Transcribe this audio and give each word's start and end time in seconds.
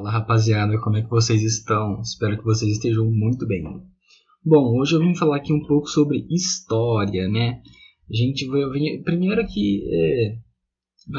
Fala 0.00 0.12
rapaziada, 0.12 0.80
como 0.80 0.96
é 0.96 1.02
que 1.02 1.10
vocês 1.10 1.42
estão? 1.42 2.00
Espero 2.00 2.38
que 2.38 2.44
vocês 2.44 2.72
estejam 2.72 3.04
muito 3.10 3.46
bem. 3.46 3.62
Bom, 4.42 4.78
hoje 4.78 4.94
eu 4.94 5.00
vim 5.00 5.14
falar 5.14 5.36
aqui 5.36 5.52
um 5.52 5.60
pouco 5.66 5.88
sobre 5.88 6.26
história, 6.30 7.28
né? 7.28 7.60
A 8.10 8.16
gente 8.16 8.46
vai. 8.46 8.62
Primeiro 9.04 9.46
que 9.46 9.84
é, 9.92 10.38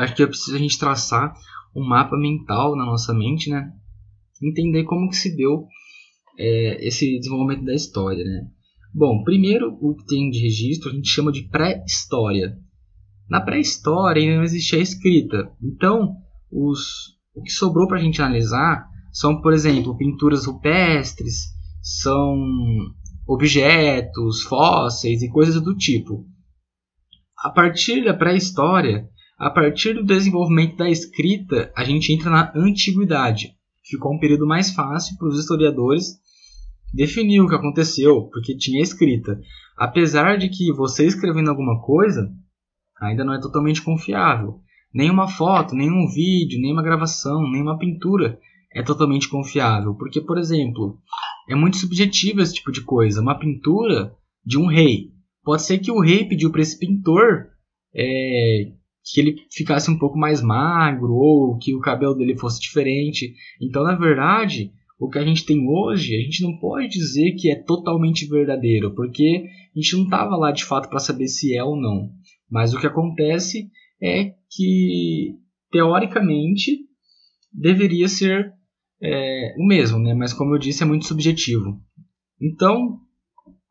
acho 0.02 0.16
que 0.16 0.24
é 0.24 0.26
preciso 0.26 0.56
a 0.56 0.60
gente 0.60 0.80
traçar 0.80 1.32
um 1.76 1.88
mapa 1.88 2.18
mental 2.18 2.76
na 2.76 2.84
nossa 2.84 3.14
mente, 3.14 3.52
né? 3.52 3.72
Entender 4.42 4.84
como 4.86 5.10
que 5.10 5.16
se 5.16 5.38
deu 5.38 5.68
é, 6.40 6.88
esse 6.88 7.20
desenvolvimento 7.20 7.64
da 7.64 7.76
história, 7.76 8.24
né? 8.24 8.48
Bom, 8.92 9.24
primeiro 9.24 9.78
o 9.80 9.94
que 9.94 10.08
tem 10.08 10.32
de 10.32 10.40
registro 10.40 10.90
a 10.90 10.94
gente 10.94 11.08
chama 11.08 11.32
de 11.32 11.44
pré-história. 11.50 12.58
Na 13.30 13.42
pré-história 13.42 14.24
ainda 14.24 14.38
não 14.38 14.44
existia 14.44 14.80
escrita, 14.80 15.52
então 15.62 16.16
os, 16.52 17.21
o 17.34 17.42
que 17.42 17.52
sobrou 17.52 17.88
para 17.88 17.98
a 17.98 18.02
gente 18.02 18.22
analisar 18.22 18.88
são, 19.12 19.42
por 19.42 19.54
exemplo, 19.54 19.98
pinturas 19.98 20.46
rupestres, 20.46 21.50
são 21.82 22.38
objetos, 23.28 24.44
fósseis 24.44 25.22
e 25.22 25.30
coisas 25.30 25.62
do 25.62 25.76
tipo. 25.76 26.26
A 27.44 27.50
partir 27.50 28.04
da 28.04 28.14
pré-história, 28.14 29.10
a 29.38 29.50
partir 29.50 29.94
do 29.94 30.06
desenvolvimento 30.06 30.78
da 30.78 30.90
escrita, 30.90 31.72
a 31.76 31.84
gente 31.84 32.14
entra 32.14 32.30
na 32.30 32.52
antiguidade. 32.56 33.56
Ficou 33.84 34.14
um 34.14 34.20
período 34.20 34.46
mais 34.46 34.72
fácil 34.72 35.18
para 35.18 35.28
os 35.28 35.40
historiadores 35.40 36.20
definir 36.94 37.42
o 37.42 37.48
que 37.48 37.56
aconteceu, 37.56 38.30
porque 38.32 38.56
tinha 38.56 38.82
escrita. 38.82 39.40
Apesar 39.78 40.38
de 40.38 40.50
que 40.50 40.72
você 40.72 41.06
escrevendo 41.06 41.50
alguma 41.50 41.82
coisa 41.82 42.32
ainda 43.02 43.24
não 43.24 43.34
é 43.34 43.42
totalmente 43.42 43.82
confiável. 43.82 44.60
Nenhuma 44.94 45.28
foto, 45.28 45.76
nenhum 45.76 46.08
vídeo, 46.08 46.60
nenhuma 46.60 46.84
gravação, 46.84 47.50
nenhuma 47.50 47.78
pintura 47.78 48.40
é 48.74 48.84
totalmente 48.84 49.30
confiável. 49.30 49.96
Porque, 49.96 50.22
por 50.22 50.38
exemplo, 50.38 50.98
é 51.50 51.56
muito 51.56 51.78
subjetivo 51.78 52.42
esse 52.42 52.56
tipo 52.56 52.72
de 52.72 52.82
coisa. 52.82 53.22
Uma 53.22 53.40
pintura 53.40 54.16
de 54.46 54.58
um 54.58 54.66
rei. 54.66 55.12
Pode 55.44 55.64
ser 55.64 55.80
que 55.80 55.92
o 55.92 56.02
rei 56.02 56.26
pediu 56.26 56.52
para 56.52 56.62
esse 56.62 56.78
pintor 56.78 57.48
é, 57.96 58.72
que 59.04 59.20
ele 59.20 59.36
ficasse 59.52 59.90
um 59.90 59.98
pouco 59.98 60.18
mais 60.18 60.42
magro 60.42 61.14
ou 61.14 61.58
que 61.58 61.74
o 61.76 61.80
cabelo 61.82 62.14
dele 62.14 62.38
fosse 62.38 62.60
diferente. 62.60 63.34
Então, 63.62 63.84
na 63.84 63.96
verdade, 63.96 64.72
o 65.00 65.10
que 65.10 65.18
a 65.18 65.26
gente 65.26 65.46
tem 65.46 65.68
hoje, 65.68 66.16
a 66.16 66.20
gente 66.20 66.44
não 66.44 66.58
pode 66.60 66.90
dizer 66.90 67.32
que 67.32 67.50
é 67.50 67.56
totalmente 67.56 68.28
verdadeiro, 68.28 68.94
porque 68.94 69.46
a 69.76 69.80
gente 69.80 69.96
não 69.96 70.04
estava 70.04 70.36
lá 70.36 70.52
de 70.52 70.64
fato 70.64 70.90
para 70.90 71.00
saber 71.00 71.28
se 71.28 71.56
é 71.56 71.64
ou 71.64 71.76
não. 71.76 72.12
Mas 72.50 72.74
o 72.74 72.80
que 72.80 72.86
acontece 72.86 73.70
é 74.02 74.36
que, 74.52 75.36
teoricamente, 75.72 76.80
deveria 77.52 78.08
ser 78.08 78.54
é, 79.02 79.56
o 79.58 79.66
mesmo, 79.66 80.00
né? 80.00 80.14
mas 80.14 80.34
como 80.34 80.54
eu 80.54 80.60
disse, 80.60 80.84
é 80.84 80.86
muito 80.86 81.06
subjetivo. 81.06 81.82
Então, 82.40 83.00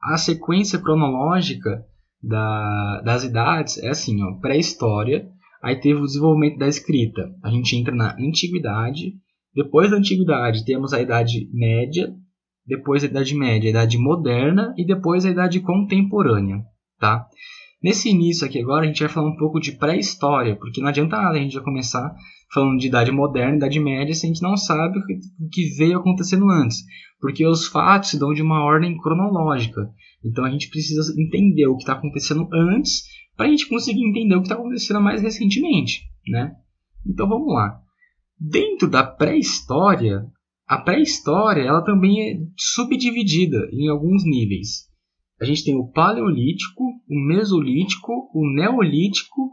a 0.03 0.17
sequência 0.17 0.79
cronológica 0.79 1.85
da, 2.23 3.01
das 3.03 3.25
idades 3.25 3.79
é 3.79 3.89
assim: 3.89 4.19
pré-história, 4.41 5.29
aí 5.63 5.77
teve 5.77 6.01
o 6.01 6.07
desenvolvimento 6.07 6.59
da 6.59 6.69
escrita, 6.69 7.31
a 7.43 7.51
gente 7.51 7.77
entra 7.77 7.95
na 7.95 8.17
antiguidade, 8.19 9.15
depois 9.55 9.91
da 9.91 9.97
antiguidade 9.97 10.65
temos 10.65 10.93
a 10.93 11.01
idade 11.01 11.49
média, 11.53 12.15
depois 12.67 13.03
a 13.03 13.07
idade 13.07 13.35
média, 13.35 13.69
a 13.69 13.71
idade 13.71 13.99
moderna 13.99 14.73
e 14.77 14.87
depois 14.87 15.25
a 15.25 15.31
idade 15.31 15.61
contemporânea, 15.61 16.63
tá? 16.99 17.27
Nesse 17.83 18.11
início 18.11 18.47
aqui 18.47 18.61
agora, 18.61 18.85
a 18.85 18.87
gente 18.87 19.01
vai 19.01 19.09
falar 19.09 19.31
um 19.31 19.37
pouco 19.37 19.59
de 19.59 19.73
pré-história, 19.73 20.55
porque 20.55 20.83
não 20.83 20.89
adianta 20.89 21.17
nada 21.17 21.39
a 21.39 21.41
gente 21.41 21.55
já 21.55 21.63
começar 21.63 22.15
falando 22.53 22.79
de 22.79 22.89
idade 22.89 23.11
moderna, 23.11 23.57
idade 23.57 23.81
média, 23.81 24.15
se 24.15 24.27
a 24.27 24.29
gente 24.29 24.43
não 24.43 24.57
sabe 24.57 24.99
o 24.99 25.49
que 25.49 25.75
veio 25.79 25.99
acontecendo 25.99 26.51
antes. 26.51 26.85
Porque 27.21 27.47
os 27.47 27.67
fatos 27.67 28.11
se 28.11 28.19
dão 28.19 28.35
de 28.35 28.43
uma 28.43 28.63
ordem 28.63 28.99
cronológica. 28.99 29.89
Então 30.23 30.45
a 30.45 30.51
gente 30.51 30.69
precisa 30.69 31.15
entender 31.19 31.67
o 31.67 31.77
que 31.77 31.83
está 31.83 31.95
acontecendo 31.95 32.47
antes 32.53 33.05
para 33.35 33.47
a 33.47 33.51
gente 33.51 33.67
conseguir 33.67 34.07
entender 34.07 34.35
o 34.35 34.41
que 34.41 34.47
está 34.47 34.57
acontecendo 34.57 35.01
mais 35.01 35.23
recentemente. 35.23 36.03
Né? 36.29 36.53
Então 37.07 37.27
vamos 37.27 37.55
lá. 37.55 37.81
Dentro 38.39 38.89
da 38.89 39.03
pré-história, 39.03 40.27
a 40.67 40.77
pré-história 40.79 41.63
ela 41.63 41.83
também 41.83 42.21
é 42.21 42.39
subdividida 42.59 43.71
em 43.73 43.89
alguns 43.89 44.23
níveis 44.25 44.90
a 45.41 45.45
gente 45.45 45.65
tem 45.65 45.75
o 45.75 45.89
Paleolítico, 45.89 46.85
o 47.09 47.19
Mesolítico, 47.27 48.13
o 48.35 48.47
Neolítico 48.55 49.53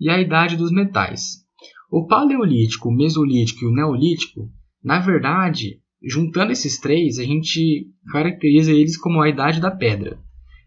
e 0.00 0.10
a 0.10 0.20
Idade 0.20 0.56
dos 0.56 0.72
Metais. 0.72 1.46
O 1.90 2.06
Paleolítico, 2.06 2.88
o 2.88 2.92
Mesolítico 2.92 3.64
e 3.64 3.68
o 3.68 3.72
Neolítico, 3.72 4.50
na 4.82 4.98
verdade, 4.98 5.80
juntando 6.02 6.50
esses 6.50 6.80
três, 6.80 7.18
a 7.18 7.24
gente 7.24 7.86
caracteriza 8.10 8.72
eles 8.72 8.96
como 8.96 9.22
a 9.22 9.28
Idade 9.28 9.60
da 9.60 9.70
Pedra. 9.70 10.18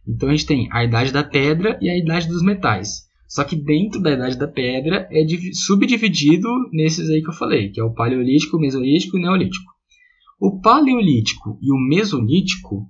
Então 0.07 0.29
a 0.29 0.31
gente 0.31 0.45
tem 0.45 0.69
a 0.71 0.85
Idade 0.85 1.11
da 1.11 1.23
Pedra 1.23 1.77
e 1.81 1.89
a 1.89 1.97
Idade 1.97 2.29
dos 2.29 2.41
Metais. 2.41 3.09
Só 3.27 3.43
que 3.43 3.55
dentro 3.55 4.01
da 4.01 4.11
Idade 4.11 4.37
da 4.37 4.47
Pedra 4.47 5.07
é 5.11 5.25
subdividido 5.53 6.47
nesses 6.71 7.09
aí 7.09 7.21
que 7.21 7.29
eu 7.29 7.33
falei, 7.33 7.69
que 7.69 7.79
é 7.79 7.83
o 7.83 7.93
Paleolítico, 7.93 8.57
o 8.57 8.59
Mesolítico 8.59 9.17
e 9.17 9.19
o 9.19 9.23
Neolítico. 9.23 9.71
O 10.39 10.59
Paleolítico 10.59 11.57
e 11.61 11.71
o 11.71 11.77
Mesolítico 11.77 12.89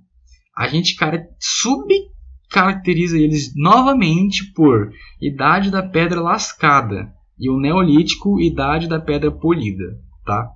a 0.56 0.68
gente 0.68 0.96
cara, 0.96 1.26
subcaracteriza 1.38 3.18
eles 3.18 3.52
novamente 3.56 4.52
por 4.52 4.92
idade 5.20 5.70
da 5.70 5.82
pedra 5.82 6.20
lascada 6.20 7.12
e 7.38 7.50
o 7.50 7.58
neolítico 7.58 8.40
idade 8.40 8.86
da 8.86 9.00
pedra 9.00 9.30
polida, 9.30 9.98
tá? 10.24 10.50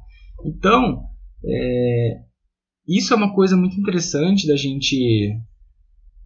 Então, 0.44 1.02
é, 1.44 2.20
isso 2.86 3.12
é 3.12 3.16
uma 3.16 3.34
coisa 3.34 3.56
muito 3.56 3.78
interessante 3.80 4.46
da 4.46 4.56
gente 4.56 5.30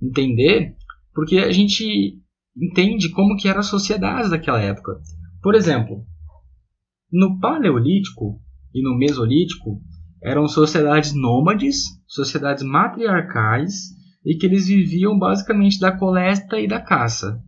entender, 0.03 0.75
porque 1.15 1.39
a 1.39 1.53
gente 1.53 2.19
entende 2.57 3.11
como 3.11 3.37
que 3.37 3.49
eram 3.49 3.61
as 3.61 3.67
sociedades 3.67 4.31
daquela 4.31 4.61
época. 4.61 5.01
Por 5.43 5.55
exemplo, 5.55 6.05
no 7.11 7.39
Paleolítico 7.39 8.41
e 8.75 8.83
no 8.83 8.97
Mesolítico, 8.97 9.81
eram 10.23 10.47
sociedades 10.47 11.15
nômades, 11.15 11.85
sociedades 12.07 12.63
matriarcais 12.63 13.91
e 14.25 14.37
que 14.37 14.47
eles 14.47 14.67
viviam 14.69 15.19
basicamente 15.19 15.81
da 15.81 15.97
coleta 15.97 16.59
e 16.59 16.69
da 16.69 16.81
caça. 16.81 17.41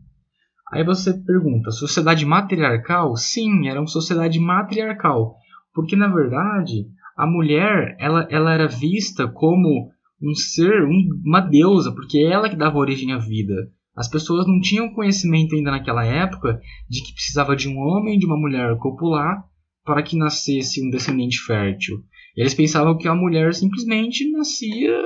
Aí 0.73 0.83
você 0.83 1.13
pergunta, 1.13 1.71
sociedade 1.71 2.25
matriarcal? 2.25 3.15
Sim, 3.15 3.69
era 3.69 3.79
uma 3.79 3.87
sociedade 3.87 4.41
matriarcal, 4.41 5.35
porque 5.75 5.95
na 5.95 6.09
verdade 6.09 6.87
a 7.17 7.27
mulher 7.27 7.95
ela, 7.99 8.27
ela 8.31 8.55
era 8.55 8.67
vista 8.67 9.29
como 9.29 9.91
um 10.23 10.35
ser, 10.35 10.85
um, 10.85 11.21
uma 11.25 11.41
deusa, 11.41 11.93
porque 11.93 12.19
é 12.19 12.31
ela 12.31 12.49
que 12.49 12.57
dava 12.57 12.79
origem 12.79 13.13
à 13.13 13.19
vida. 13.19 13.55
As 13.95 14.09
pessoas 14.09 14.47
não 14.47 14.61
tinham 14.61 14.95
conhecimento 14.95 15.55
ainda 15.55 15.71
naquela 15.73 16.05
época 16.05 16.59
de 16.89 17.03
que 17.03 17.13
precisava 17.13 17.55
de 17.55 17.69
um 17.69 17.77
homem 17.79 18.17
e 18.17 18.19
de 18.19 18.25
uma 18.25 18.39
mulher 18.39 18.75
copular 18.79 19.45
para 19.85 20.03
que 20.03 20.17
nascesse 20.17 20.83
um 20.83 20.89
descendente 20.89 21.39
fértil. 21.41 22.03
Eles 22.37 22.55
pensavam 22.55 22.97
que 22.97 23.09
a 23.09 23.15
mulher 23.15 23.55
simplesmente 23.55 24.31
nascia, 24.31 25.03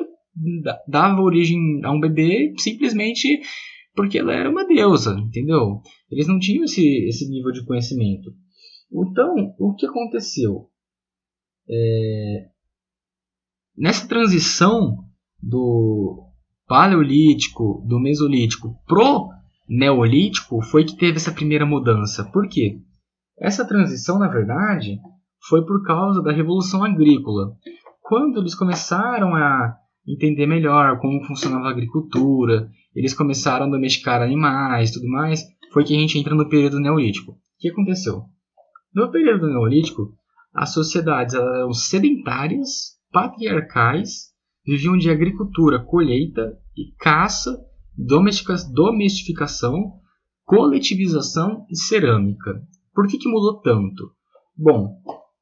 dava 0.87 1.21
origem 1.21 1.59
a 1.85 1.91
um 1.91 2.01
bebê 2.01 2.55
simplesmente 2.59 3.41
porque 3.95 4.19
ela 4.19 4.35
era 4.35 4.51
uma 4.51 4.67
deusa, 4.67 5.17
entendeu? 5.19 5.81
Eles 6.11 6.29
não 6.29 6.39
tinham 6.39 6.65
esse, 6.65 6.85
esse 7.09 7.29
nível 7.29 7.51
de 7.51 7.65
conhecimento. 7.65 8.31
Então, 8.93 9.55
o 9.59 9.75
que 9.75 9.87
aconteceu? 9.87 10.69
É... 11.69 12.49
Nessa 13.77 14.07
transição 14.07 14.99
do 15.43 16.31
paleolítico, 16.67 17.83
do 17.87 17.99
mesolítico 17.99 18.79
pro 18.87 19.31
neolítico, 19.69 20.63
foi 20.63 20.85
que 20.85 20.97
teve 20.97 21.17
essa 21.17 21.33
primeira 21.33 21.67
mudança. 21.67 22.25
Por 22.25 22.49
quê? 22.49 22.81
Essa 23.39 23.67
transição, 23.67 24.19
na 24.19 24.29
verdade, 24.29 24.99
foi 25.49 25.65
por 25.65 25.83
causa 25.83 26.23
da 26.23 26.33
Revolução 26.33 26.85
Agrícola. 26.85 27.53
Quando 28.03 28.41
eles 28.41 28.55
começaram 28.55 29.35
a 29.35 29.77
entender 30.07 30.47
melhor 30.47 30.99
como 30.99 31.25
funcionava 31.25 31.67
a 31.67 31.71
agricultura, 31.71 32.69
eles 32.95 33.13
começaram 33.13 33.67
a 33.67 33.71
domesticar 33.71 34.23
animais 34.23 34.93
tudo 34.93 35.09
mais, 35.09 35.43
foi 35.73 35.85
que 35.85 35.95
a 35.95 35.99
gente 35.99 36.19
entra 36.19 36.35
no 36.35 36.49
período 36.49 36.81
neolítico. 36.81 37.33
O 37.33 37.37
que 37.59 37.69
aconteceu? 37.69 38.23
No 38.95 39.11
período 39.11 39.49
neolítico, 39.49 40.15
as 40.55 40.73
sociedades 40.73 41.35
eram 41.35 41.73
sedentárias, 41.73 42.97
patriarcais, 43.13 44.33
viviam 44.65 44.97
de 44.97 45.11
agricultura, 45.11 45.85
colheita 45.85 46.57
e 46.77 46.95
caça, 46.99 47.59
domesticação, 47.97 49.75
coletivização 50.45 51.67
e 51.71 51.77
cerâmica. 51.77 52.63
Por 52.95 53.07
que, 53.07 53.19
que 53.19 53.29
mudou 53.29 53.61
tanto? 53.61 54.13
Bom, 54.57 54.97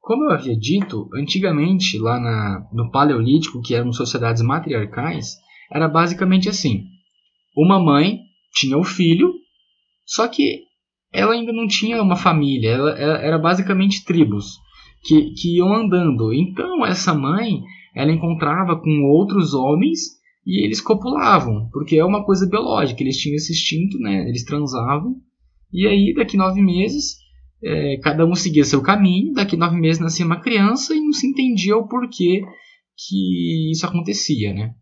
como 0.05 0.25
eu 0.25 0.31
havia 0.33 0.55
dito, 0.55 1.09
antigamente, 1.15 1.97
lá 1.97 2.19
na, 2.19 2.69
no 2.71 2.91
Paleolítico, 2.91 3.59
que 3.59 3.73
eram 3.73 3.91
sociedades 3.91 4.43
matriarcais, 4.43 5.35
era 5.71 5.87
basicamente 5.87 6.47
assim: 6.47 6.83
uma 7.57 7.83
mãe 7.83 8.19
tinha 8.53 8.77
o 8.77 8.83
filho, 8.83 9.33
só 10.05 10.27
que 10.27 10.59
ela 11.11 11.33
ainda 11.33 11.51
não 11.51 11.65
tinha 11.65 11.99
uma 12.03 12.15
família, 12.15 12.69
ela, 12.69 12.91
ela 12.91 13.17
era 13.17 13.39
basicamente 13.39 14.05
tribos, 14.05 14.59
que, 15.03 15.31
que 15.33 15.57
iam 15.57 15.73
andando. 15.73 16.31
Então 16.31 16.85
essa 16.85 17.11
mãe, 17.11 17.63
ela 17.95 18.11
encontrava 18.11 18.79
com 18.79 19.05
outros 19.05 19.55
homens 19.55 20.01
e 20.45 20.63
eles 20.63 20.81
copulavam, 20.81 21.67
porque 21.73 21.97
é 21.97 22.05
uma 22.05 22.23
coisa 22.23 22.47
biológica, 22.47 23.01
eles 23.01 23.17
tinham 23.17 23.37
esse 23.37 23.53
instinto, 23.53 23.97
né? 23.97 24.29
Eles 24.29 24.45
transavam. 24.45 25.15
E 25.73 25.87
aí, 25.87 26.13
daqui 26.13 26.37
nove 26.37 26.61
meses, 26.61 27.24
é, 27.65 27.97
cada 27.97 28.25
um 28.25 28.35
seguia 28.35 28.63
seu 28.63 28.81
caminho. 28.81 29.33
Daqui 29.33 29.57
nove 29.57 29.75
meses 29.75 29.99
nascia 29.99 30.25
uma 30.25 30.39
criança 30.39 30.93
e 30.93 30.99
não 30.99 31.11
se 31.11 31.25
entendia 31.25 31.75
o 31.75 31.87
porquê 31.87 32.41
que 32.95 33.71
isso 33.71 33.85
acontecia, 33.85 34.53
né? 34.53 34.73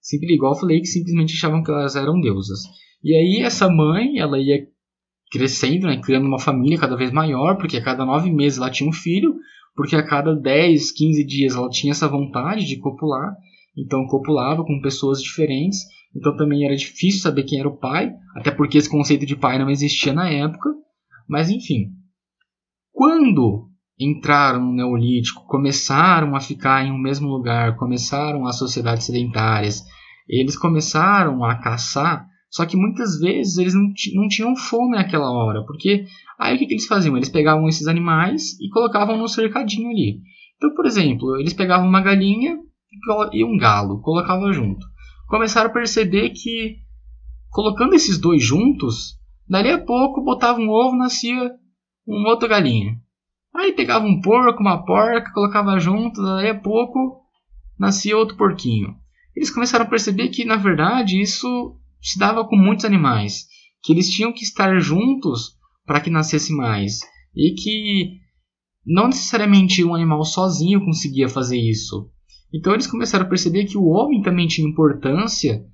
Simples, 0.00 0.32
igual 0.32 0.54
eu 0.54 0.58
falei, 0.58 0.80
que 0.80 0.86
simplesmente 0.86 1.34
achavam 1.34 1.62
que 1.62 1.70
elas 1.70 1.96
eram 1.96 2.20
deusas. 2.20 2.60
E 3.02 3.14
aí 3.14 3.42
essa 3.42 3.68
mãe, 3.68 4.18
ela 4.18 4.38
ia 4.38 4.66
crescendo, 5.30 5.86
né, 5.86 6.00
criando 6.02 6.26
uma 6.26 6.38
família 6.38 6.78
cada 6.78 6.96
vez 6.96 7.10
maior, 7.10 7.56
porque 7.56 7.76
a 7.76 7.82
cada 7.82 8.04
nove 8.04 8.30
meses 8.30 8.58
ela 8.58 8.70
tinha 8.70 8.88
um 8.88 8.92
filho, 8.92 9.34
porque 9.74 9.96
a 9.96 10.06
cada 10.06 10.34
10, 10.34 10.92
15 10.92 11.26
dias 11.26 11.54
ela 11.54 11.68
tinha 11.68 11.90
essa 11.90 12.08
vontade 12.08 12.64
de 12.64 12.78
copular, 12.78 13.34
então 13.76 14.06
copulava 14.06 14.64
com 14.64 14.80
pessoas 14.80 15.20
diferentes, 15.20 15.80
então 16.14 16.36
também 16.36 16.64
era 16.64 16.76
difícil 16.76 17.20
saber 17.20 17.42
quem 17.42 17.58
era 17.58 17.68
o 17.68 17.76
pai, 17.76 18.12
até 18.36 18.50
porque 18.50 18.78
esse 18.78 18.88
conceito 18.88 19.26
de 19.26 19.36
pai 19.36 19.58
não 19.58 19.68
existia 19.68 20.12
na 20.12 20.30
época, 20.30 20.70
mas 21.28 21.50
enfim. 21.50 21.90
Quando 23.04 23.68
entraram 24.00 24.64
no 24.64 24.72
Neolítico, 24.72 25.44
começaram 25.46 26.34
a 26.34 26.40
ficar 26.40 26.86
em 26.86 26.90
um 26.90 26.96
mesmo 26.96 27.28
lugar, 27.28 27.76
começaram 27.76 28.46
as 28.46 28.56
sociedades 28.56 29.04
sedentárias, 29.04 29.82
eles 30.26 30.56
começaram 30.56 31.44
a 31.44 31.54
caçar, 31.56 32.26
só 32.48 32.64
que 32.64 32.78
muitas 32.78 33.20
vezes 33.20 33.58
eles 33.58 33.74
não, 33.74 33.92
não 34.14 34.26
tinham 34.26 34.56
fome 34.56 34.96
naquela 34.96 35.30
hora, 35.30 35.62
porque 35.66 36.06
aí 36.38 36.56
o 36.56 36.58
que, 36.58 36.64
que 36.64 36.72
eles 36.72 36.86
faziam? 36.86 37.14
Eles 37.14 37.28
pegavam 37.28 37.68
esses 37.68 37.86
animais 37.86 38.58
e 38.58 38.70
colocavam 38.70 39.18
no 39.18 39.28
cercadinho 39.28 39.90
ali. 39.90 40.22
Então, 40.56 40.74
por 40.74 40.86
exemplo, 40.86 41.38
eles 41.38 41.52
pegavam 41.52 41.86
uma 41.86 42.00
galinha 42.00 42.56
e 43.34 43.44
um 43.44 43.58
galo, 43.58 44.00
colocavam 44.00 44.50
junto. 44.50 44.86
Começaram 45.28 45.68
a 45.68 45.74
perceber 45.74 46.30
que 46.30 46.76
colocando 47.50 47.92
esses 47.92 48.16
dois 48.16 48.42
juntos, 48.42 49.18
dali 49.46 49.68
a 49.68 49.78
pouco 49.78 50.24
botava 50.24 50.58
um 50.58 50.70
ovo, 50.70 50.96
nascia 50.96 51.50
uma 52.06 52.30
outra 52.30 52.48
galinha. 52.48 52.98
Aí 53.54 53.72
pegava 53.72 54.04
um 54.04 54.20
porco, 54.20 54.60
uma 54.60 54.84
porca, 54.84 55.32
colocava 55.32 55.78
junto, 55.78 56.22
daí 56.22 56.50
a 56.50 56.58
pouco 56.58 57.22
nascia 57.78 58.16
outro 58.16 58.36
porquinho. 58.36 58.96
Eles 59.34 59.50
começaram 59.50 59.84
a 59.84 59.88
perceber 59.88 60.28
que, 60.28 60.44
na 60.44 60.56
verdade, 60.56 61.20
isso 61.20 61.76
se 62.00 62.18
dava 62.18 62.44
com 62.46 62.56
muitos 62.56 62.84
animais, 62.84 63.46
que 63.82 63.92
eles 63.92 64.10
tinham 64.10 64.32
que 64.32 64.44
estar 64.44 64.78
juntos 64.78 65.56
para 65.86 66.00
que 66.00 66.10
nascesse 66.10 66.52
mais, 66.52 67.00
e 67.34 67.54
que 67.54 68.20
não 68.86 69.06
necessariamente 69.06 69.84
um 69.84 69.94
animal 69.94 70.24
sozinho 70.24 70.84
conseguia 70.84 71.28
fazer 71.28 71.58
isso. 71.58 72.10
Então 72.52 72.72
eles 72.72 72.86
começaram 72.86 73.24
a 73.24 73.28
perceber 73.28 73.64
que 73.64 73.76
o 73.76 73.86
homem 73.86 74.22
também 74.22 74.46
tinha 74.46 74.68
importância 74.68 75.64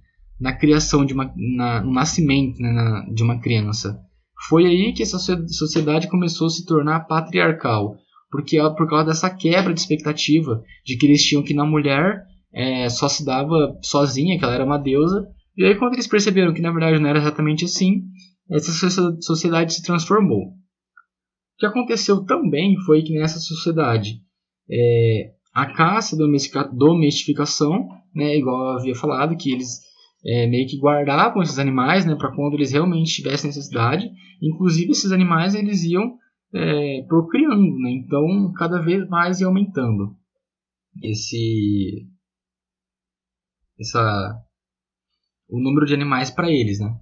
na 0.40 0.56
criação 0.56 1.04
de 1.04 1.12
uma, 1.12 1.32
na, 1.36 1.82
no 1.82 1.92
nascimento 1.92 2.58
né, 2.60 2.72
na, 2.72 3.04
de 3.12 3.22
uma 3.22 3.38
criança. 3.38 4.00
Foi 4.48 4.66
aí 4.66 4.92
que 4.92 5.02
essa 5.02 5.19
sociedade 5.19 6.08
começou 6.08 6.46
a 6.46 6.50
se 6.50 6.64
tornar 6.64 7.00
patriarcal, 7.00 7.96
porque 8.31 8.58
por 8.76 8.88
causa 8.88 9.06
dessa 9.06 9.28
quebra 9.28 9.75
de 9.75 9.81
expectativa 9.81 10.62
de 10.84 10.96
que 10.96 11.06
eles 11.06 11.22
tinham 11.22 11.42
que 11.42 11.54
na 11.54 11.66
mulher 11.66 12.22
é, 12.52 12.88
só 12.88 13.08
se 13.08 13.25
dava 13.25 13.78
sozinha, 13.82 14.38
que 14.38 14.44
ela 14.44 14.54
era 14.54 14.64
uma 14.64 14.78
deusa, 14.78 15.26
e 15.56 15.64
aí 15.64 15.75
quando 15.76 15.94
eles 15.94 16.06
perceberam 16.06 16.54
que 16.54 16.62
na 16.62 16.70
verdade 16.70 16.98
não 16.98 17.08
era 17.08 17.19
exatamente 17.19 17.64
assim, 17.64 18.02
essa 18.50 18.72
sociedade 19.20 19.75
se 19.75 19.82
transformou. 19.82 20.46
O 20.48 21.58
que 21.58 21.66
aconteceu 21.66 22.25
também 22.25 22.76
foi 22.87 23.02
que 23.02 23.12
nessa 23.12 23.38
sociedade 23.38 24.22
é, 24.70 25.32
a 25.52 25.66
caça, 25.66 26.16
domesticação, 26.16 27.88
né, 28.14 28.37
igual 28.37 28.72
eu 28.72 28.78
havia 28.78 28.94
falado, 28.94 29.37
que 29.37 29.52
eles 29.52 29.81
é, 30.25 30.46
meio 30.46 30.69
que 30.69 30.78
guardavam 30.78 31.43
esses 31.43 31.58
animais 31.58 32.05
né, 32.05 32.14
para 32.14 32.34
quando 32.34 32.55
eles 32.55 32.72
realmente 32.72 33.14
tivessem 33.14 33.49
necessidade. 33.49 34.11
Inclusive, 34.43 34.90
esses 34.90 35.12
animais 35.12 35.55
eles 35.55 35.84
iam 35.84 36.17
é, 36.55 37.02
procriando, 37.08 37.78
né? 37.78 37.90
então 37.90 38.52
cada 38.56 38.81
vez 38.81 39.08
mais 39.08 39.40
ia 39.40 39.46
aumentando 39.46 40.17
esse 41.02 42.08
essa 43.78 44.37
o 45.49 45.61
número 45.61 45.87
de 45.87 45.94
animais 45.94 46.31
para 46.31 46.50
eles, 46.50 46.81
né? 46.81 46.94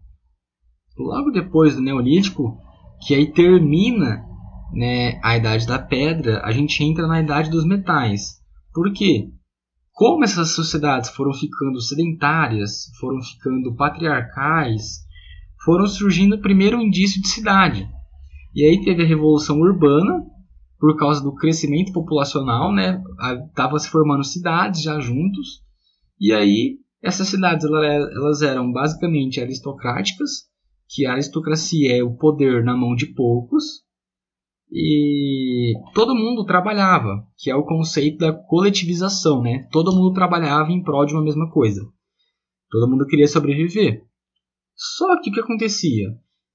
Logo 0.96 1.30
depois 1.30 1.74
do 1.74 1.82
Neolítico, 1.82 2.58
que 3.06 3.14
aí 3.14 3.30
termina 3.32 4.24
né, 4.72 5.20
a 5.22 5.36
Idade 5.36 5.66
da 5.66 5.78
Pedra, 5.78 6.42
a 6.44 6.50
gente 6.50 6.82
entra 6.82 7.06
na 7.06 7.20
Idade 7.20 7.50
dos 7.50 7.64
Metais. 7.64 8.42
Por 8.72 8.92
quê? 8.92 9.30
Como 9.98 10.22
essas 10.22 10.50
sociedades 10.52 11.10
foram 11.10 11.32
ficando 11.32 11.80
sedentárias, 11.80 12.84
foram 13.00 13.20
ficando 13.20 13.74
patriarcais, 13.74 15.00
foram 15.64 15.88
surgindo 15.88 16.40
primeiro 16.40 16.78
um 16.78 16.82
indício 16.82 17.20
de 17.20 17.26
cidade. 17.26 17.84
E 18.54 18.64
aí 18.64 18.80
teve 18.84 19.02
a 19.02 19.06
revolução 19.06 19.58
urbana, 19.58 20.24
por 20.78 20.96
causa 20.96 21.20
do 21.20 21.34
crescimento 21.34 21.92
populacional, 21.92 22.72
né? 22.72 23.02
Tava 23.56 23.76
se 23.80 23.90
formando 23.90 24.22
cidades 24.22 24.82
já 24.82 25.00
juntos. 25.00 25.64
E 26.20 26.32
aí 26.32 26.76
essas 27.02 27.26
cidades 27.26 27.66
elas 27.66 28.40
eram 28.40 28.70
basicamente 28.70 29.40
aristocráticas, 29.40 30.44
que 30.88 31.06
a 31.06 31.14
aristocracia 31.14 31.98
é 31.98 32.04
o 32.04 32.14
poder 32.14 32.62
na 32.62 32.76
mão 32.76 32.94
de 32.94 33.06
poucos, 33.06 33.82
e 34.70 35.72
todo 35.94 36.14
mundo 36.14 36.44
trabalhava, 36.44 37.26
que 37.38 37.50
é 37.50 37.56
o 37.56 37.64
conceito 37.64 38.18
da 38.18 38.32
coletivização, 38.32 39.42
né? 39.42 39.66
Todo 39.70 39.94
mundo 39.94 40.12
trabalhava 40.12 40.70
em 40.70 40.82
prol 40.82 41.06
de 41.06 41.14
uma 41.14 41.22
mesma 41.22 41.50
coisa. 41.50 41.86
Todo 42.70 42.90
mundo 42.90 43.06
queria 43.06 43.26
sobreviver. 43.26 44.02
Só 44.74 45.20
que 45.20 45.30
o 45.30 45.32
que 45.32 45.40
acontecia? 45.40 46.08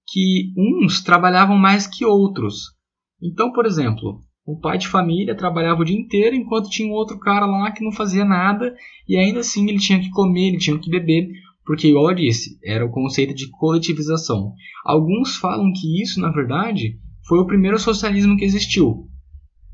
Que 0.07 0.53
uns 0.55 1.01
trabalhavam 1.01 1.57
mais 1.57 1.87
que 1.87 2.05
outros. 2.05 2.73
Então, 3.21 3.51
por 3.51 3.65
exemplo, 3.65 4.19
um 4.47 4.59
pai 4.59 4.77
de 4.77 4.87
família 4.87 5.35
trabalhava 5.35 5.81
o 5.81 5.85
dia 5.85 5.97
inteiro 5.97 6.35
enquanto 6.35 6.69
tinha 6.69 6.87
um 6.87 6.93
outro 6.93 7.17
cara 7.17 7.45
lá 7.45 7.71
que 7.71 7.83
não 7.83 7.91
fazia 7.91 8.25
nada 8.25 8.75
e 9.07 9.17
ainda 9.17 9.39
assim 9.39 9.67
ele 9.67 9.79
tinha 9.79 9.99
que 9.99 10.11
comer, 10.11 10.49
ele 10.49 10.57
tinha 10.57 10.77
que 10.77 10.89
beber, 10.89 11.29
porque, 11.65 11.87
igual 11.87 12.09
eu 12.09 12.15
disse, 12.15 12.59
era 12.63 12.85
o 12.85 12.91
conceito 12.91 13.33
de 13.33 13.49
coletivização. 13.49 14.53
Alguns 14.85 15.37
falam 15.37 15.71
que 15.71 16.01
isso, 16.01 16.19
na 16.19 16.29
verdade, 16.29 16.99
foi 17.27 17.39
o 17.39 17.47
primeiro 17.47 17.79
socialismo 17.79 18.37
que 18.37 18.45
existiu. 18.45 19.07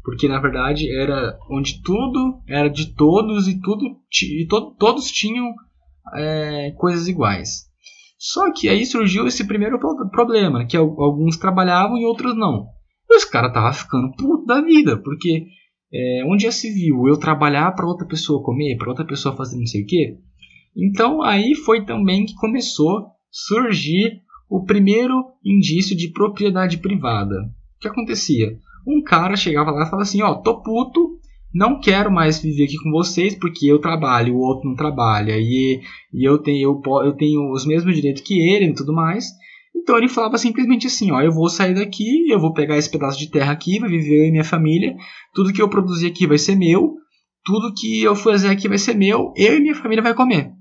Porque 0.03 0.27
na 0.27 0.39
verdade 0.39 0.89
era 0.95 1.37
onde 1.49 1.81
tudo 1.81 2.41
era 2.47 2.69
de 2.69 2.93
todos 2.95 3.47
e 3.47 3.59
tudo 3.59 3.83
e 4.23 4.45
to, 4.47 4.75
todos 4.79 5.11
tinham 5.11 5.53
é, 6.15 6.71
coisas 6.77 7.07
iguais. 7.07 7.69
Só 8.17 8.51
que 8.51 8.67
aí 8.67 8.85
surgiu 8.85 9.27
esse 9.27 9.47
primeiro 9.47 9.79
problema, 10.11 10.65
que 10.65 10.75
alguns 10.75 11.37
trabalhavam 11.37 11.97
e 11.97 12.05
outros 12.05 12.35
não. 12.35 12.67
E 13.09 13.15
os 13.15 13.23
caras 13.23 13.49
estavam 13.49 13.73
ficando 13.73 14.11
puto 14.11 14.45
da 14.45 14.61
vida, 14.61 14.97
porque 14.97 15.45
é, 15.93 16.23
onde 16.25 16.43
já 16.43 16.51
se 16.51 16.69
viu 16.71 17.07
eu 17.07 17.17
trabalhar 17.17 17.71
para 17.71 17.87
outra 17.87 18.05
pessoa 18.05 18.43
comer, 18.43 18.77
para 18.77 18.89
outra 18.89 19.05
pessoa 19.05 19.35
fazer 19.35 19.57
não 19.57 19.65
sei 19.65 19.83
o 19.83 19.85
quê? 19.85 20.17
Então 20.75 21.21
aí 21.21 21.55
foi 21.55 21.85
também 21.85 22.25
que 22.25 22.35
começou 22.35 22.97
a 22.97 23.05
surgir 23.31 24.21
o 24.49 24.63
primeiro 24.63 25.23
indício 25.45 25.95
de 25.95 26.11
propriedade 26.11 26.77
privada. 26.77 27.35
O 27.35 27.79
que 27.79 27.87
acontecia? 27.87 28.57
Um 28.87 29.03
cara 29.03 29.35
chegava 29.35 29.71
lá 29.71 29.83
e 29.83 29.85
falava 29.85 30.01
assim: 30.01 30.21
Ó, 30.21 30.31
oh, 30.31 30.41
tô 30.41 30.61
puto, 30.61 31.19
não 31.53 31.79
quero 31.79 32.11
mais 32.11 32.41
viver 32.41 32.65
aqui 32.65 32.77
com 32.77 32.91
vocês 32.91 33.35
porque 33.35 33.67
eu 33.67 33.79
trabalho, 33.79 34.35
o 34.35 34.39
outro 34.39 34.67
não 34.67 34.75
trabalha 34.75 35.37
e, 35.37 35.81
e 36.13 36.27
eu, 36.27 36.37
tenho, 36.39 36.81
eu, 36.85 37.05
eu 37.05 37.13
tenho 37.13 37.51
os 37.51 37.65
mesmos 37.65 37.95
direitos 37.95 38.23
que 38.23 38.33
ele 38.33 38.65
e 38.65 38.73
tudo 38.73 38.93
mais. 38.93 39.27
Então 39.75 39.97
ele 39.97 40.09
falava 40.09 40.37
simplesmente 40.37 40.87
assim: 40.87 41.11
Ó, 41.11 41.21
eu 41.21 41.31
vou 41.31 41.49
sair 41.49 41.75
daqui, 41.75 42.29
eu 42.29 42.39
vou 42.39 42.53
pegar 42.53 42.77
esse 42.77 42.89
pedaço 42.89 43.19
de 43.19 43.29
terra 43.29 43.51
aqui, 43.51 43.79
vai 43.79 43.89
viver 43.89 44.23
eu 44.23 44.25
e 44.25 44.31
minha 44.31 44.43
família, 44.43 44.95
tudo 45.33 45.53
que 45.53 45.61
eu 45.61 45.69
produzir 45.69 46.07
aqui 46.07 46.25
vai 46.25 46.37
ser 46.37 46.55
meu, 46.55 46.95
tudo 47.45 47.73
que 47.73 48.01
eu 48.01 48.15
fazer 48.15 48.49
aqui 48.49 48.67
vai 48.67 48.77
ser 48.77 48.95
meu, 48.95 49.31
eu 49.35 49.57
e 49.57 49.61
minha 49.61 49.75
família 49.75 50.03
vai 50.03 50.13
comer. 50.13 50.51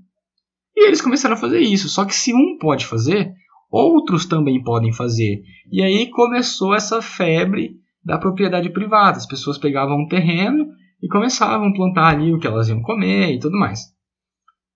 E 0.75 0.87
eles 0.87 1.01
começaram 1.01 1.35
a 1.35 1.37
fazer 1.37 1.59
isso. 1.59 1.89
Só 1.89 2.05
que 2.05 2.15
se 2.15 2.33
um 2.33 2.57
pode 2.57 2.85
fazer, 2.85 3.33
outros 3.69 4.25
também 4.25 4.61
podem 4.63 4.93
fazer. 4.93 5.43
E 5.71 5.81
aí 5.81 6.09
começou 6.09 6.73
essa 6.73 7.01
febre 7.01 7.75
da 8.03 8.17
propriedade 8.17 8.69
privada. 8.69 9.17
As 9.17 9.27
pessoas 9.27 9.57
pegavam 9.57 9.97
um 9.97 10.07
terreno 10.07 10.67
e 11.01 11.07
começavam 11.07 11.67
a 11.67 11.73
plantar 11.73 12.15
ali 12.15 12.33
o 12.33 12.39
que 12.39 12.47
elas 12.47 12.69
iam 12.69 12.81
comer 12.81 13.33
e 13.33 13.39
tudo 13.39 13.57
mais. 13.57 13.81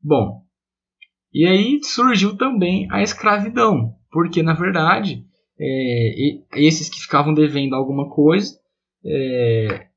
Bom, 0.02 0.44
e 1.34 1.46
aí 1.46 1.80
surgiu 1.84 2.38
também 2.38 2.88
a 2.92 3.02
escravidão, 3.02 3.96
porque 4.12 4.44
na 4.44 4.54
verdade 4.54 5.26
é, 5.60 6.40
esses 6.56 6.90
que 6.90 7.00
ficavam 7.00 7.34
devendo 7.34 7.74
alguma 7.74 8.10
coisa 8.10 8.54
é, 9.06 9.88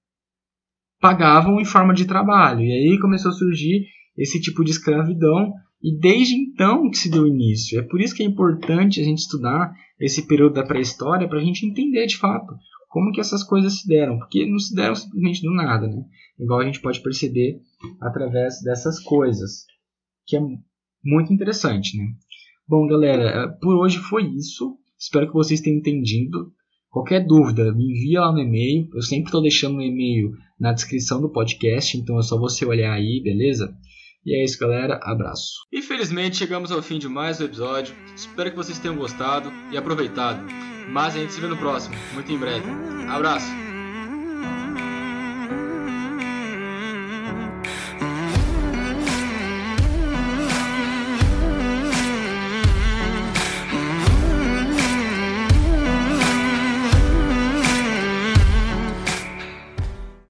pagavam 1.00 1.60
em 1.60 1.64
forma 1.64 1.92
de 1.92 2.06
trabalho. 2.06 2.60
E 2.60 2.72
aí 2.72 2.98
começou 3.00 3.30
a 3.30 3.34
surgir 3.34 3.86
esse 4.16 4.40
tipo 4.40 4.64
de 4.64 4.70
escravidão 4.70 5.52
E 5.82 5.98
desde 5.98 6.34
então 6.34 6.90
que 6.90 6.98
se 6.98 7.10
deu 7.10 7.26
início. 7.26 7.78
É 7.78 7.82
por 7.82 8.00
isso 8.00 8.14
que 8.14 8.22
é 8.22 8.26
importante 8.26 9.00
a 9.00 9.04
gente 9.04 9.18
estudar 9.18 9.72
esse 10.00 10.26
período 10.26 10.54
da 10.54 10.64
pré-história 10.64 11.28
para 11.28 11.38
a 11.38 11.44
gente 11.44 11.66
entender 11.66 12.06
de 12.06 12.16
fato 12.16 12.54
como 12.88 13.12
que 13.12 13.20
essas 13.20 13.42
coisas 13.42 13.80
se 13.80 13.86
deram, 13.86 14.18
porque 14.18 14.46
não 14.46 14.58
se 14.58 14.74
deram 14.74 14.94
simplesmente 14.94 15.42
do 15.42 15.52
nada, 15.52 15.86
né? 15.86 16.02
Igual 16.38 16.60
a 16.60 16.64
gente 16.64 16.80
pode 16.80 17.02
perceber 17.02 17.60
através 18.00 18.62
dessas 18.62 18.98
coisas, 19.00 19.66
que 20.26 20.36
é 20.36 20.40
muito 21.04 21.32
interessante, 21.32 21.96
né? 21.98 22.06
Bom, 22.66 22.86
galera, 22.86 23.22
é, 23.22 23.48
por 23.60 23.76
hoje 23.76 23.98
foi 23.98 24.26
isso. 24.34 24.78
Espero 24.98 25.26
que 25.26 25.34
vocês 25.34 25.60
tenham 25.60 25.78
entendido. 25.78 26.52
Qualquer 26.88 27.26
dúvida, 27.26 27.72
me 27.74 27.84
envia 27.84 28.22
lá 28.22 28.32
no 28.32 28.40
e-mail. 28.40 28.88
Eu 28.94 29.02
sempre 29.02 29.26
estou 29.26 29.42
deixando 29.42 29.76
o 29.76 29.82
e-mail 29.82 30.32
na 30.58 30.72
descrição 30.72 31.20
do 31.20 31.30
podcast, 31.30 31.96
então 31.98 32.18
é 32.18 32.22
só 32.22 32.38
você 32.38 32.64
olhar 32.64 32.92
aí, 32.92 33.20
beleza? 33.22 33.76
E 34.26 34.34
é 34.34 34.44
isso, 34.44 34.58
galera. 34.58 34.98
Abraço. 35.02 35.52
Infelizmente, 35.72 36.36
chegamos 36.36 36.72
ao 36.72 36.82
fim 36.82 36.98
de 36.98 37.08
mais 37.08 37.40
um 37.40 37.44
episódio. 37.44 37.94
Espero 38.16 38.50
que 38.50 38.56
vocês 38.56 38.78
tenham 38.78 38.96
gostado 38.96 39.52
e 39.70 39.76
aproveitado. 39.76 40.44
Mas 40.88 41.14
a 41.14 41.18
gente 41.18 41.32
se 41.32 41.40
vê 41.40 41.46
no 41.46 41.56
próximo, 41.56 41.94
muito 42.12 42.30
em 42.32 42.38
breve. 42.38 42.66
Abraço! 43.08 43.65